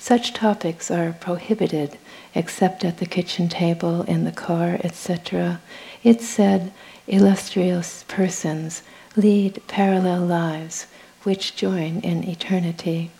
Such 0.00 0.32
topics 0.32 0.90
are 0.90 1.12
prohibited 1.12 1.96
except 2.34 2.84
at 2.84 2.98
the 2.98 3.06
kitchen 3.06 3.48
table, 3.48 4.02
in 4.02 4.24
the 4.24 4.32
car, 4.32 4.78
etc. 4.84 5.60
It 6.02 6.20
said 6.20 6.72
illustrious 7.06 8.04
persons 8.08 8.82
lead 9.16 9.60
parallel 9.66 10.20
lives 10.20 10.86
which 11.22 11.56
join 11.56 12.00
in 12.00 12.24
eternity. 12.24 13.10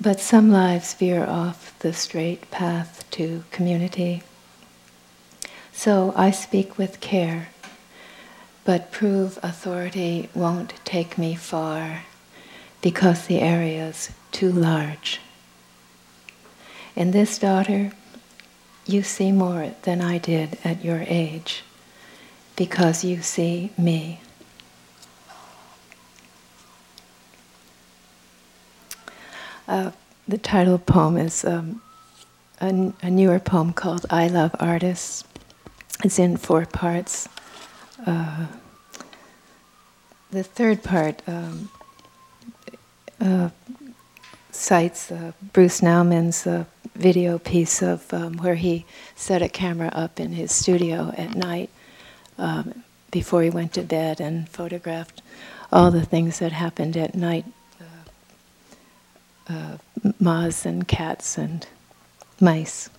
But 0.00 0.20
some 0.20 0.50
lives 0.50 0.94
veer 0.94 1.24
off 1.24 1.76
the 1.78 1.92
straight 1.92 2.50
path 2.50 3.04
to 3.12 3.44
community. 3.50 4.22
So 5.72 6.12
I 6.16 6.30
speak 6.30 6.76
with 6.76 7.00
care, 7.00 7.48
but 8.64 8.92
prove 8.92 9.38
authority 9.42 10.28
won't 10.34 10.74
take 10.84 11.16
me 11.16 11.34
far 11.34 12.04
because 12.82 13.26
the 13.26 13.40
area's 13.40 14.10
too 14.30 14.52
large. 14.52 15.20
In 16.98 17.12
this 17.12 17.38
daughter, 17.38 17.92
you 18.84 19.04
see 19.04 19.30
more 19.30 19.72
than 19.82 20.00
I 20.00 20.18
did 20.18 20.58
at 20.64 20.84
your 20.84 21.04
age 21.06 21.62
because 22.56 23.04
you 23.04 23.22
see 23.22 23.70
me. 23.78 24.20
Uh, 29.68 29.92
the 30.26 30.38
title 30.38 30.76
poem 30.76 31.16
is 31.16 31.44
um, 31.44 31.80
a, 32.60 32.92
a 33.00 33.10
newer 33.10 33.38
poem 33.38 33.72
called 33.72 34.04
I 34.10 34.26
Love 34.26 34.56
Artists. 34.58 35.22
It's 36.02 36.18
in 36.18 36.36
four 36.36 36.66
parts. 36.66 37.28
Uh, 38.04 38.46
the 40.32 40.42
third 40.42 40.82
part 40.82 41.22
um, 41.28 41.70
uh, 43.20 43.50
cites 44.50 45.12
uh, 45.12 45.30
Bruce 45.52 45.80
Nauman's 45.80 46.44
uh, 46.44 46.64
video 46.98 47.38
piece 47.38 47.80
of 47.82 48.12
um, 48.12 48.36
where 48.38 48.56
he 48.56 48.84
set 49.14 49.40
a 49.40 49.48
camera 49.48 49.88
up 49.88 50.18
in 50.18 50.32
his 50.32 50.52
studio 50.52 51.14
at 51.16 51.34
night 51.34 51.70
um, 52.36 52.82
before 53.10 53.42
he 53.42 53.50
went 53.50 53.72
to 53.72 53.82
bed 53.82 54.20
and 54.20 54.48
photographed 54.48 55.22
all 55.72 55.90
the 55.90 56.04
things 56.04 56.40
that 56.40 56.52
happened 56.52 56.96
at 56.96 57.14
night 57.14 57.44
uh, 57.80 59.52
uh, 59.52 59.78
moths 60.18 60.66
and 60.66 60.88
cats 60.88 61.38
and 61.38 61.66
mice. 62.40 62.90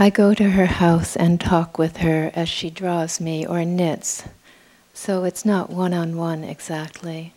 I 0.00 0.10
go 0.10 0.32
to 0.32 0.50
her 0.50 0.66
house 0.66 1.16
and 1.16 1.40
talk 1.40 1.76
with 1.76 1.96
her 1.96 2.30
as 2.32 2.48
she 2.48 2.70
draws 2.70 3.20
me 3.20 3.44
or 3.44 3.64
knits, 3.64 4.22
so 4.94 5.24
it's 5.24 5.44
not 5.44 5.70
one 5.70 5.92
on 5.92 6.16
one 6.16 6.44
exactly. 6.44 7.32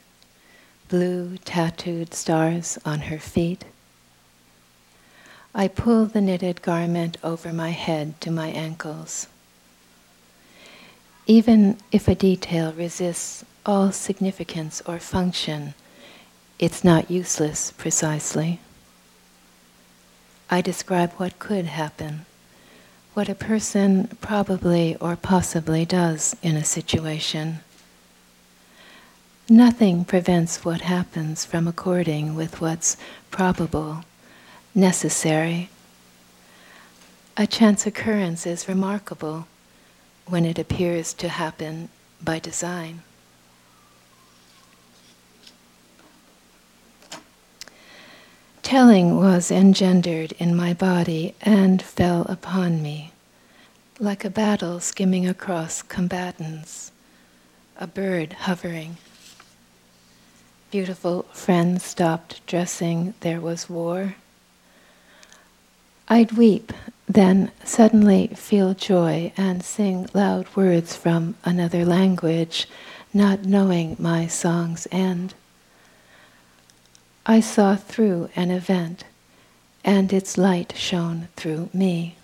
Blue 0.87 1.37
tattooed 1.37 2.13
stars 2.13 2.77
on 2.85 2.99
her 3.09 3.17
feet. 3.17 3.65
I 5.55 5.69
pull 5.69 6.05
the 6.05 6.21
knitted 6.21 6.61
garment 6.61 7.17
over 7.23 7.51
my 7.51 7.71
head 7.71 8.21
to 8.21 8.29
my 8.29 8.49
ankles. 8.49 9.25
Even 11.25 11.77
if 11.91 12.07
a 12.07 12.13
detail 12.13 12.73
resists 12.73 13.43
all 13.65 13.91
significance 13.91 14.83
or 14.85 14.99
function, 14.99 15.73
it's 16.59 16.83
not 16.83 17.09
useless 17.09 17.71
precisely. 17.71 18.59
I 20.51 20.61
describe 20.61 21.13
what 21.13 21.39
could 21.39 21.65
happen 21.65 22.27
what 23.13 23.27
a 23.27 23.35
person 23.35 24.07
probably 24.21 24.95
or 24.97 25.15
possibly 25.15 25.85
does 25.85 26.35
in 26.41 26.55
a 26.55 26.63
situation. 26.63 27.59
Nothing 29.49 30.05
prevents 30.05 30.63
what 30.63 30.81
happens 30.81 31.43
from 31.43 31.67
according 31.67 32.35
with 32.35 32.61
what's 32.61 32.95
probable, 33.29 34.05
necessary. 34.73 35.69
A 37.35 37.45
chance 37.45 37.85
occurrence 37.85 38.47
is 38.47 38.69
remarkable 38.69 39.47
when 40.25 40.45
it 40.45 40.57
appears 40.57 41.13
to 41.15 41.27
happen 41.27 41.89
by 42.23 42.39
design. 42.39 43.01
Telling 48.63 49.17
was 49.17 49.51
engendered 49.51 50.33
in 50.33 50.55
my 50.55 50.73
body 50.73 51.35
and 51.41 51.81
fell 51.81 52.21
upon 52.29 52.81
me, 52.81 53.11
like 53.99 54.23
a 54.23 54.29
battle 54.29 54.79
skimming 54.79 55.27
across 55.27 55.81
combatants, 55.81 56.91
a 57.77 57.87
bird 57.87 58.33
hovering. 58.33 58.97
Beautiful 60.69 61.23
friends 61.33 61.83
stopped 61.83 62.45
dressing, 62.45 63.13
there 63.21 63.41
was 63.41 63.69
war. 63.69 64.15
I'd 66.07 66.33
weep, 66.33 66.71
then 67.07 67.51
suddenly 67.65 68.27
feel 68.27 68.73
joy 68.73 69.33
and 69.35 69.63
sing 69.65 70.07
loud 70.13 70.55
words 70.55 70.95
from 70.95 71.35
another 71.43 71.83
language, 71.83 72.67
not 73.13 73.43
knowing 73.43 73.97
my 73.99 74.27
song's 74.27 74.87
end. 74.91 75.33
I 77.31 77.39
saw 77.39 77.77
through 77.77 78.29
an 78.35 78.51
event, 78.51 79.05
and 79.85 80.11
its 80.11 80.37
light 80.37 80.73
shone 80.75 81.29
through 81.37 81.69
me. 81.73 82.17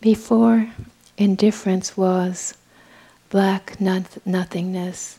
Before, 0.00 0.70
indifference 1.18 1.94
was 1.94 2.54
black 3.28 3.78
not- 3.78 4.26
nothingness, 4.26 5.18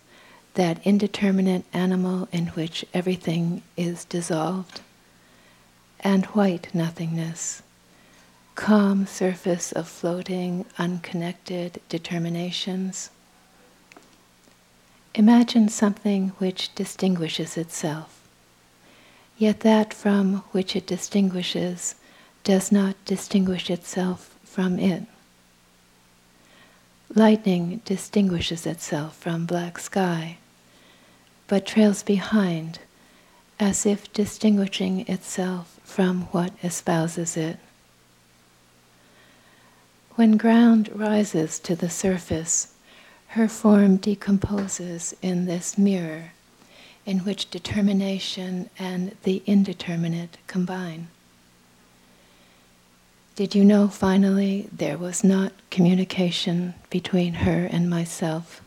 that 0.55 0.83
indeterminate 0.83 1.63
animal 1.73 2.27
in 2.31 2.47
which 2.47 2.83
everything 2.91 3.61
is 3.77 4.03
dissolved, 4.05 4.81
and 5.99 6.25
white 6.33 6.73
nothingness, 6.73 7.61
calm 8.55 9.05
surface 9.05 9.71
of 9.71 9.87
floating, 9.87 10.65
unconnected 10.79 11.79
determinations. 11.87 13.11
Imagine 15.13 15.69
something 15.69 16.29
which 16.39 16.73
distinguishes 16.73 17.55
itself 17.55 18.18
Yet 19.39 19.61
that 19.61 19.93
from 19.93 20.43
which 20.51 20.75
it 20.75 20.85
distinguishes 20.85 21.95
does 22.43 22.73
not 22.73 22.97
distinguish 23.05 23.69
itself 23.69 24.37
from 24.43 24.77
it. 24.77 25.03
Lightning 27.15 27.79
distinguishes 27.85 28.65
itself 28.65 29.15
from 29.15 29.45
black 29.45 29.79
sky, 29.79 30.39
but 31.47 31.65
trails 31.65 32.03
behind 32.03 32.79
as 33.61 33.85
if 33.85 34.11
distinguishing 34.11 35.07
itself 35.07 35.79
from 35.85 36.23
what 36.33 36.51
espouses 36.61 37.37
it. 37.37 37.59
When 40.15 40.35
ground 40.35 40.89
rises 40.93 41.59
to 41.59 41.77
the 41.77 41.89
surface, 41.89 42.73
her 43.27 43.47
form 43.47 43.95
decomposes 43.95 45.15
in 45.21 45.45
this 45.45 45.77
mirror 45.77 46.31
in 47.09 47.19
which 47.25 47.49
determination 47.49 48.69
and 48.77 49.15
the 49.23 49.41
indeterminate 49.47 50.37
combine. 50.45 51.07
Did 53.35 53.55
you 53.55 53.65
know 53.65 53.87
finally 53.87 54.69
there 54.71 54.95
was 54.95 55.23
not 55.23 55.51
communication 55.71 56.75
between 56.91 57.33
her 57.45 57.65
and 57.65 57.89
myself? 57.89 58.61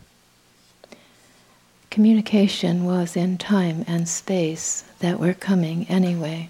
Communication 1.89 2.83
was 2.83 3.15
in 3.15 3.37
time 3.37 3.85
and 3.87 4.09
space 4.09 4.83
that 4.99 5.21
were 5.21 5.33
coming 5.33 5.87
anyway. 5.87 6.49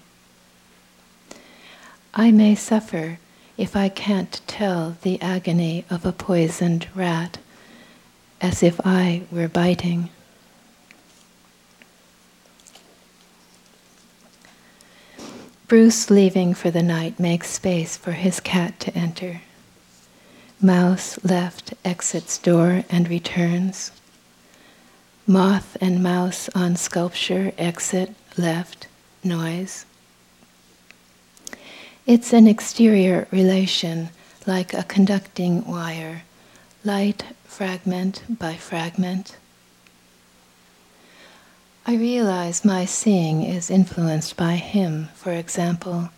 I 2.12 2.32
may 2.32 2.56
suffer 2.56 3.20
if 3.56 3.76
I 3.76 3.88
can't 3.88 4.40
tell 4.48 4.96
the 5.02 5.22
agony 5.22 5.84
of 5.88 6.04
a 6.04 6.10
poisoned 6.10 6.88
rat 6.92 7.38
as 8.40 8.64
if 8.64 8.80
I 8.84 9.22
were 9.30 9.46
biting. 9.46 10.10
Bruce, 15.66 16.10
leaving 16.10 16.52
for 16.52 16.70
the 16.70 16.82
night, 16.82 17.18
makes 17.18 17.48
space 17.48 17.96
for 17.96 18.12
his 18.12 18.38
cat 18.38 18.78
to 18.80 18.94
enter. 18.94 19.40
Mouse 20.60 21.18
left 21.24 21.72
exits 21.84 22.36
door 22.36 22.84
and 22.90 23.08
returns. 23.08 23.90
Moth 25.26 25.78
and 25.80 26.02
mouse 26.02 26.50
on 26.54 26.76
sculpture 26.76 27.52
exit 27.56 28.14
left 28.36 28.88
noise. 29.22 29.86
It's 32.06 32.34
an 32.34 32.46
exterior 32.46 33.26
relation 33.30 34.10
like 34.46 34.74
a 34.74 34.82
conducting 34.82 35.66
wire, 35.66 36.24
light 36.84 37.24
fragment 37.44 38.22
by 38.28 38.56
fragment. 38.56 39.38
I 41.86 41.96
realize 41.96 42.64
my 42.64 42.84
seeing 42.86 43.42
is 43.42 43.70
influenced 43.70 44.36
by 44.36 44.54
him, 44.56 45.10
for 45.14 45.32
example 45.32 46.10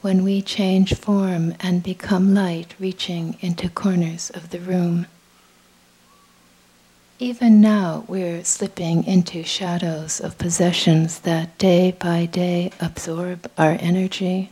when 0.00 0.22
we 0.22 0.40
change 0.40 0.94
form 0.94 1.54
and 1.60 1.82
become 1.82 2.32
light 2.34 2.74
reaching 2.78 3.36
into 3.40 3.68
corners 3.68 4.30
of 4.30 4.50
the 4.50 4.60
room. 4.60 5.06
Even 7.18 7.60
now, 7.60 8.04
we're 8.06 8.44
slipping 8.44 9.02
into 9.04 9.42
shadows 9.42 10.20
of 10.20 10.38
possessions 10.38 11.20
that 11.20 11.58
day 11.58 11.90
by 11.98 12.26
day 12.26 12.70
absorb 12.80 13.50
our 13.58 13.76
energy. 13.80 14.50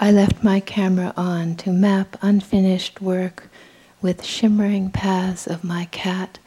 I 0.00 0.10
left 0.10 0.42
my 0.42 0.58
camera 0.58 1.14
on 1.16 1.54
to 1.56 1.70
map 1.70 2.16
unfinished 2.22 3.00
work 3.00 3.48
with 4.02 4.24
shimmering 4.24 4.90
paths 4.90 5.46
of 5.46 5.62
my 5.62 5.84
cat, 5.86 6.40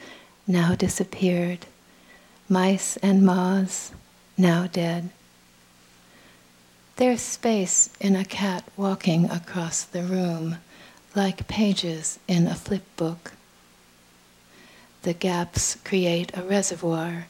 now 0.49 0.73
disappeared, 0.73 1.67
mice 2.49 2.97
and 2.97 3.23
moths, 3.23 3.91
now 4.35 4.65
dead. 4.65 5.09
There's 6.95 7.21
space 7.21 7.91
in 8.01 8.15
a 8.15 8.25
cat 8.25 8.63
walking 8.75 9.29
across 9.29 9.83
the 9.83 10.01
room, 10.01 10.57
like 11.15 11.47
pages 11.47 12.17
in 12.27 12.47
a 12.47 12.55
flip 12.55 12.83
book. 12.97 13.33
The 15.03 15.13
gaps 15.13 15.77
create 15.85 16.35
a 16.35 16.41
reservoir 16.41 17.27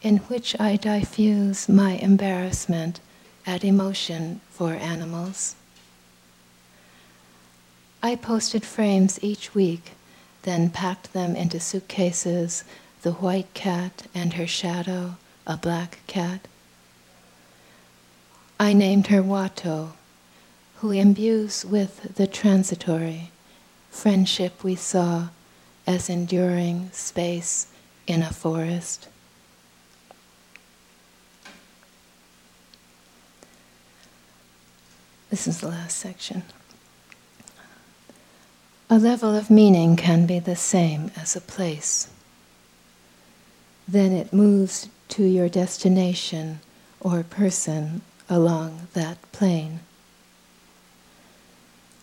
in 0.00 0.18
which 0.18 0.58
I 0.60 0.76
diffuse 0.76 1.68
my 1.68 1.94
embarrassment 1.94 3.00
at 3.44 3.64
emotion 3.64 4.40
for 4.50 4.72
animals. 4.74 5.56
I 8.04 8.14
posted 8.14 8.64
frames 8.64 9.18
each 9.20 9.52
week, 9.52 9.92
then 10.42 10.70
packed 10.70 11.12
them 11.12 11.36
into 11.36 11.60
suitcases 11.60 12.64
the 13.02 13.12
white 13.12 13.52
cat 13.54 14.06
and 14.14 14.34
her 14.34 14.46
shadow, 14.46 15.16
a 15.46 15.56
black 15.56 15.98
cat 16.06 16.46
I 18.62 18.74
named 18.74 19.08
her 19.08 19.24
Wato, 19.24 19.94
who 20.76 20.92
imbues 20.92 21.64
with 21.64 22.14
the 22.14 22.28
transitory 22.28 23.32
friendship 23.90 24.62
we 24.62 24.76
saw 24.76 25.30
as 25.84 26.08
enduring 26.08 26.88
space 26.92 27.66
in 28.06 28.22
a 28.22 28.32
forest. 28.32 29.08
This 35.28 35.48
is 35.48 35.58
the 35.58 35.66
last 35.66 35.98
section. 35.98 36.44
A 38.92 38.98
level 38.98 39.34
of 39.34 39.48
meaning 39.48 39.96
can 39.96 40.26
be 40.26 40.38
the 40.38 40.54
same 40.54 41.10
as 41.16 41.34
a 41.34 41.40
place. 41.40 42.10
Then 43.88 44.12
it 44.12 44.34
moves 44.34 44.90
to 45.08 45.24
your 45.24 45.48
destination 45.48 46.60
or 47.00 47.22
person 47.22 48.02
along 48.28 48.88
that 48.92 49.16
plane. 49.32 49.80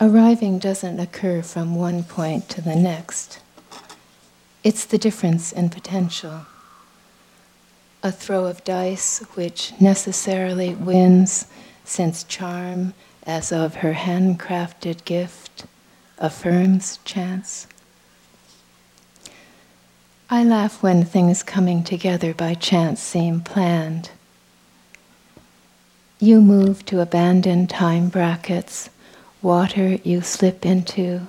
Arriving 0.01 0.57
doesn't 0.57 0.99
occur 0.99 1.43
from 1.43 1.75
one 1.75 2.03
point 2.03 2.49
to 2.49 2.59
the 2.59 2.75
next. 2.75 3.39
It's 4.63 4.85
the 4.85 4.97
difference 4.97 5.51
in 5.51 5.69
potential. 5.69 6.47
A 8.01 8.11
throw 8.11 8.45
of 8.45 8.63
dice 8.63 9.19
which 9.35 9.73
necessarily 9.79 10.73
wins, 10.73 11.45
since 11.85 12.23
charm, 12.23 12.95
as 13.27 13.51
of 13.51 13.75
her 13.75 13.93
handcrafted 13.93 15.05
gift, 15.05 15.65
affirms 16.19 16.99
chance. 17.03 17.67
I 20.29 20.43
laugh 20.43 20.83
when 20.83 21.03
things 21.03 21.41
coming 21.41 21.83
together 21.83 22.33
by 22.33 22.53
chance 22.53 23.01
seem 23.01 23.41
planned 23.41 24.11
you 26.21 26.41
move 26.41 26.85
to 26.85 26.99
abandoned 26.99 27.69
time 27.69 28.09
brackets, 28.09 28.89
water 29.41 29.95
you 30.03 30.19
slip 30.19 30.65
into. 30.65 31.27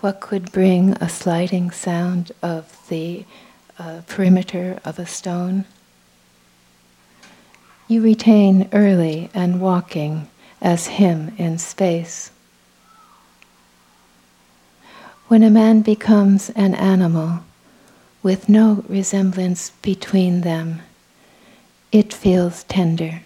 What 0.00 0.20
could 0.20 0.50
bring 0.52 0.92
a 0.94 1.08
sliding 1.08 1.70
sound 1.70 2.32
of 2.42 2.78
the 2.88 3.26
uh, 3.78 4.00
perimeter 4.06 4.80
of 4.86 4.98
a 4.98 5.04
stone? 5.04 5.66
You 7.88 8.00
retain 8.00 8.70
early 8.72 9.28
and 9.34 9.60
walking 9.60 10.30
as 10.62 10.86
him 10.86 11.34
in 11.36 11.58
space. 11.58 12.30
When 15.30 15.44
a 15.44 15.48
man 15.48 15.82
becomes 15.82 16.50
an 16.56 16.74
animal 16.74 17.44
with 18.20 18.48
no 18.48 18.84
resemblance 18.88 19.70
between 19.80 20.40
them, 20.40 20.82
it 21.92 22.12
feels 22.12 22.64
tender 22.64 23.22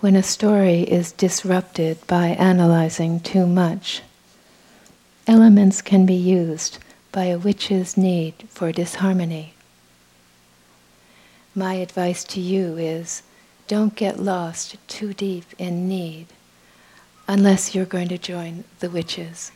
when 0.00 0.16
a 0.16 0.22
story 0.24 0.80
is 0.80 1.12
disrupted 1.12 2.04
by 2.08 2.30
analyzing 2.30 3.20
too 3.20 3.46
much. 3.46 4.02
Elements 5.28 5.80
can 5.80 6.04
be 6.04 6.12
used 6.42 6.78
by 7.12 7.26
a 7.26 7.38
witch's 7.38 7.96
need 7.96 8.34
for 8.48 8.72
disharmony. 8.72 9.54
My 11.54 11.74
advice 11.74 12.24
to 12.24 12.40
you 12.40 12.76
is 12.78 13.22
don't 13.68 13.94
get 13.94 14.18
lost 14.18 14.76
too 14.88 15.14
deep 15.14 15.44
in 15.56 15.88
need 15.88 16.26
unless 17.28 17.76
you're 17.76 17.84
going 17.84 18.08
to 18.08 18.18
join 18.18 18.64
the 18.80 18.90
witches. 18.90 19.52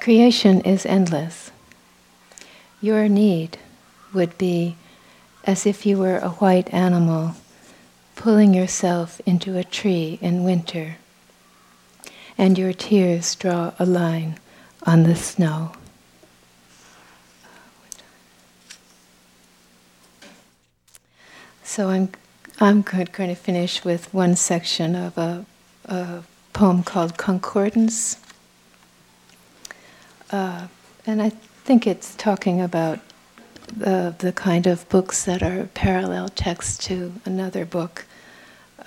Creation 0.00 0.60
is 0.62 0.86
endless. 0.86 1.50
Your 2.80 3.08
need 3.08 3.58
would 4.14 4.38
be 4.38 4.76
as 5.44 5.66
if 5.66 5.84
you 5.84 5.98
were 5.98 6.18
a 6.18 6.30
white 6.30 6.72
animal 6.72 7.34
pulling 8.14 8.54
yourself 8.54 9.20
into 9.26 9.56
a 9.56 9.64
tree 9.64 10.18
in 10.20 10.44
winter, 10.44 10.96
and 12.36 12.58
your 12.58 12.72
tears 12.72 13.34
draw 13.34 13.72
a 13.78 13.86
line 13.86 14.38
on 14.84 15.04
the 15.04 15.14
snow. 15.14 15.72
So 21.62 21.90
I'm, 21.90 22.10
I'm 22.60 22.82
going 22.82 23.06
to 23.06 23.34
finish 23.34 23.84
with 23.84 24.12
one 24.14 24.36
section 24.36 24.96
of 24.96 25.18
a, 25.18 25.44
a 25.84 26.22
poem 26.52 26.82
called 26.82 27.16
Concordance. 27.16 28.16
Uh, 30.30 30.66
and 31.06 31.22
I 31.22 31.30
think 31.30 31.86
it's 31.86 32.14
talking 32.14 32.60
about 32.60 33.00
the, 33.74 34.14
the 34.18 34.32
kind 34.32 34.66
of 34.66 34.88
books 34.88 35.24
that 35.24 35.42
are 35.42 35.68
parallel 35.74 36.28
text 36.28 36.82
to 36.82 37.12
another 37.24 37.64
book. 37.64 38.04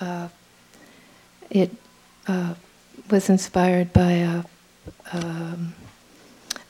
Uh, 0.00 0.28
it 1.50 1.70
uh, 2.26 2.54
was 3.10 3.28
inspired 3.28 3.92
by 3.92 4.12
a, 4.12 4.44
um, 5.12 5.74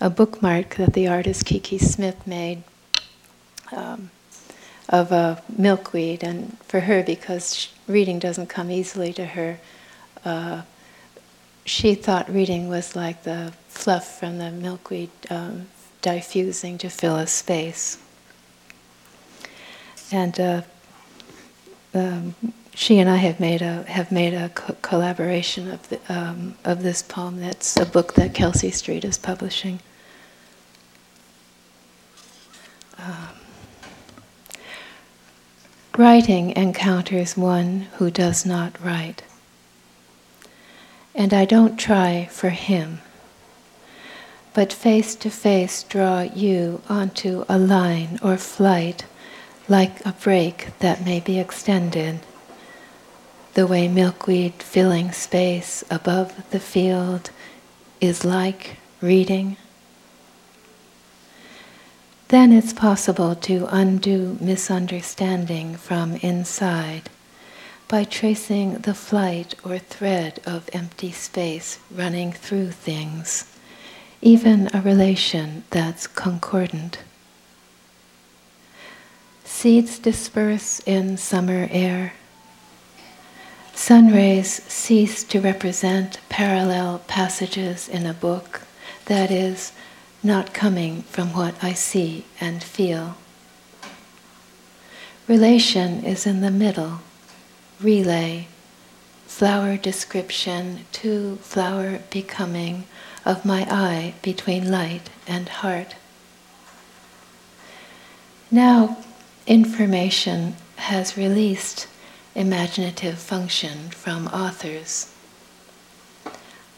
a 0.01 0.11
bookmark 0.11 0.77
that 0.77 0.93
the 0.93 1.09
artist 1.09 1.45
Kiki 1.45 1.79
Smith 1.79 2.27
made 2.27 2.63
um, 3.71 4.11
of 4.89 5.13
a 5.13 5.43
milkweed, 5.57 6.23
and 6.23 6.59
for 6.61 6.81
her, 6.81 7.03
because 7.03 7.73
reading 7.87 8.19
doesn't 8.19 8.49
come 8.49 8.71
easily 8.71 9.13
to 9.13 9.25
her, 9.25 9.59
uh, 10.25 10.63
she 11.65 11.95
thought 11.95 12.29
reading 12.33 12.69
was 12.69 12.97
like 12.97 13.23
the 13.23 13.53
fluff 13.69 14.19
from 14.19 14.39
the 14.39 14.51
milkweed 14.51 15.11
um, 15.31 15.69
diffusing 16.01 16.79
to 16.79 16.89
fill 16.89 17.17
a 17.17 17.27
space. 17.27 17.99
And 20.11 20.39
uh, 20.39 20.63
um, 21.95 22.35
she 22.75 22.99
and 22.99 23.09
I 23.09 23.17
have 23.17 23.39
made 23.41 23.63
a 23.63 23.83
have 23.85 24.11
made 24.11 24.35
a 24.35 24.49
co- 24.51 24.77
collaboration 24.83 25.71
of 25.71 25.89
the, 25.89 26.01
um, 26.09 26.55
of 26.65 26.83
this 26.83 27.03
poem. 27.03 27.41
That's 27.41 27.77
a 27.77 27.87
book 27.87 28.15
that 28.15 28.35
Kelsey 28.35 28.71
Street 28.71 29.05
is 29.05 29.19
publishing. 29.19 29.81
Um, 32.99 33.29
writing 35.97 36.51
encounters 36.53 37.37
one 37.37 37.89
who 37.97 38.11
does 38.11 38.47
not 38.47 38.81
write, 38.83 39.23
and 41.15 41.35
I 41.35 41.45
don't 41.45 41.79
try 41.79 42.29
for 42.31 42.51
him, 42.51 43.01
but 44.55 44.73
face 44.73 45.15
to 45.17 45.31
face 45.31 45.83
draw 45.83 46.23
you 46.23 46.83
onto 46.89 47.45
a 47.49 47.59
line 47.59 48.19
or 48.23 48.37
flight 48.37 49.05
like 49.69 50.05
a 50.05 50.13
break 50.13 50.79
that 50.81 51.05
may 51.05 51.21
be 51.21 51.39
extended, 51.39 52.21
the 53.55 53.67
way 53.67 53.89
milkweed 53.89 54.55
filling 54.55 55.13
space 55.13 55.85
above 55.91 56.51
the 56.51 56.61
field 56.61 57.31
is 58.01 58.25
like 58.25 58.77
reading. 59.01 59.57
Then 62.29 62.51
it's 62.53 62.73
possible 62.73 63.35
to 63.37 63.69
undo 63.71 64.39
misunderstanding 64.41 65.77
from 65.77 66.17
inside 66.17 67.11
by 67.93 68.05
tracing 68.05 68.73
the 68.79 68.95
flight 68.95 69.55
or 69.63 69.77
thread 69.77 70.41
of 70.47 70.71
empty 70.73 71.13
space 71.13 71.79
running 71.91 72.33
through 72.33 72.71
things, 72.71 73.55
even 74.23 74.67
a 74.73 74.81
relation 74.81 75.63
that's 75.69 76.07
concordant. 76.07 77.03
Seeds 79.45 79.99
disperse 79.99 80.81
in 80.87 81.19
summer 81.19 81.69
air. 81.71 82.15
Sun 83.75 84.11
rays 84.11 84.63
cease 84.73 85.23
to 85.25 85.39
represent 85.39 86.19
parallel 86.31 87.01
passages 87.09 87.91
in 87.91 88.07
a 88.07 88.15
book, 88.15 88.63
that 89.05 89.31
is, 89.31 89.73
not 90.23 90.55
coming 90.55 91.03
from 91.03 91.35
what 91.35 91.63
I 91.63 91.75
see 91.75 92.25
and 92.41 92.65
feel. 92.65 93.19
Relation 95.29 96.03
is 96.05 96.27
in 96.27 96.41
the 96.41 96.51
middle 96.51 97.01
relay, 97.83 98.47
flower 99.27 99.77
description 99.77 100.85
to 100.93 101.37
flower 101.37 102.01
becoming 102.11 102.85
of 103.25 103.45
my 103.45 103.67
eye 103.71 104.15
between 104.23 104.71
light 104.71 105.11
and 105.27 105.49
heart. 105.49 105.95
Now, 108.51 108.99
information 109.47 110.57
has 110.77 111.17
released 111.17 111.87
imaginative 112.35 113.19
function 113.19 113.91
from 113.91 114.29
authors. 114.29 115.13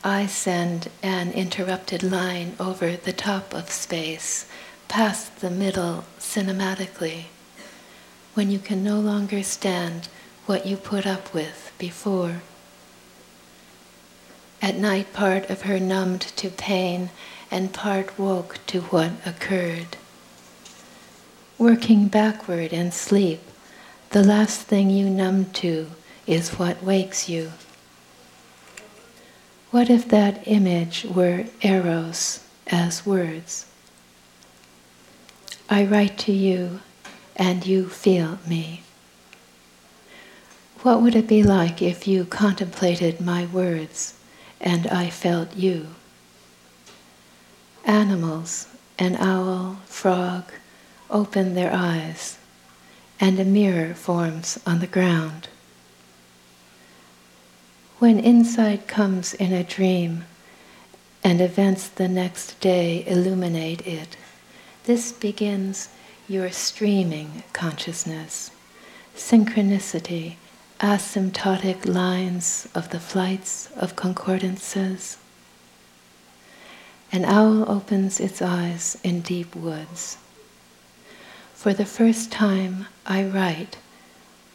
I 0.03 0.27
send 0.27 0.91
an 1.03 1.33
interrupted 1.33 2.03
line 2.03 2.55
over 2.61 2.95
the 2.95 3.13
top 3.13 3.55
of 3.55 3.71
space, 3.71 4.47
past 4.87 5.41
the 5.41 5.51
middle 5.51 6.05
cinematically, 6.19 7.25
when 8.35 8.51
you 8.51 8.59
can 8.59 8.85
no 8.85 9.01
longer 9.01 9.43
stand 9.43 10.09
what 10.47 10.67
you 10.67 10.77
put 10.77 11.07
up 11.07 11.33
with 11.33 11.73
before. 11.79 12.43
At 14.61 14.77
night, 14.77 15.13
part 15.13 15.51
of 15.51 15.63
her 15.63 15.79
numbed 15.79 16.23
to 16.37 16.49
pain 16.49 17.11
and 17.51 17.73
part 17.73 18.19
woke 18.19 18.59
to 18.69 18.81
what 18.83 19.13
occurred. 19.27 19.97
Working 21.59 22.09
backward 22.09 22.73
in 22.73 22.93
sleep, 22.93 23.41
the 24.11 24.25
last 24.25 24.61
thing 24.61 24.91
you 24.91 25.11
numb 25.11 25.47
to 25.63 25.91
is 26.27 26.59
what 26.59 26.83
wakes 26.83 27.29
you. 27.29 27.53
What 29.71 29.91
if 29.91 30.09
that 30.09 30.47
image 30.47 31.05
were 31.05 31.47
eros 31.61 32.45
as 32.69 33.05
words? 33.05 33.67
I 35.69 35.85
write 35.85 36.17
to 36.21 36.33
you 36.33 36.81
and 37.35 37.67
you 37.67 37.89
feel 37.89 38.39
me. 38.47 38.84
What 40.85 41.01
would 41.01 41.17
it 41.17 41.27
be 41.27 41.43
like 41.43 41.81
if 41.81 42.07
you 42.07 42.27
contemplated 42.27 43.19
my 43.19 43.47
words 43.47 44.19
and 44.61 44.87
I 44.89 45.09
felt 45.09 45.57
you? 45.57 45.87
Animals, 47.87 48.67
an 48.99 49.17
owl, 49.17 49.79
frog, 49.87 50.53
open 51.09 51.55
their 51.55 51.73
eyes, 51.73 52.37
and 53.19 53.41
a 53.41 53.47
mirror 53.47 53.95
forms 53.95 54.61
on 54.67 54.81
the 54.81 54.87
ground. 54.87 55.49
When 57.99 58.21
insight 58.21 58.87
comes 58.87 59.33
in 59.33 59.55
a 59.55 59.65
dream 59.65 60.27
and 61.25 61.41
events 61.41 61.89
the 61.89 62.09
next 62.09 62.61
day 62.61 63.05
illuminate 63.07 63.87
it, 63.87 64.19
this 64.85 65.13
begins 65.13 65.89
your 66.29 66.51
streaming 66.51 67.43
consciousness, 67.55 68.51
synchronicity 69.17 70.37
asymptotic 70.81 71.87
lines 71.87 72.69
of 72.75 72.91
the 72.91 73.01
flights 73.01 73.71
of 73.77 73.97
concordances. 73.97 75.19
An 77.13 77.25
owl 77.25 77.71
opens 77.71 78.19
its 78.19 78.43
eyes 78.43 78.99
in 79.05 79.21
deep 79.21 79.55
woods. 79.55 80.19
For 81.55 81.73
the 81.73 81.87
first 81.87 82.33
time, 82.33 82.87
I 83.07 83.25
write, 83.25 83.79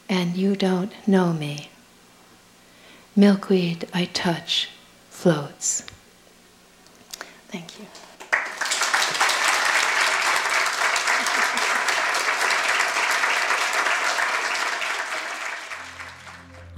and 0.10 0.36
you 0.36 0.56
don't 0.56 0.92
know 1.08 1.32
me. 1.32 1.70
Milkweed 3.16 3.88
I 3.94 4.06
touch 4.06 4.70
floats. 5.10 5.84
Thank 7.48 7.80
you. 7.80 7.86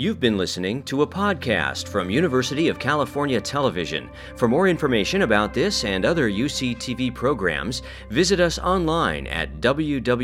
You've 0.01 0.19
been 0.19 0.35
listening 0.35 0.81
to 0.85 1.03
a 1.03 1.07
podcast 1.07 1.87
from 1.87 2.09
University 2.09 2.69
of 2.69 2.79
California 2.79 3.39
Television. 3.39 4.09
For 4.35 4.47
more 4.47 4.67
information 4.67 5.21
about 5.21 5.53
this 5.53 5.83
and 5.83 6.05
other 6.05 6.27
UCTV 6.27 7.13
programs, 7.13 7.83
visit 8.09 8.39
us 8.39 8.57
online 8.57 9.27
at 9.27 9.61
www.uctv.tv. 9.61 10.21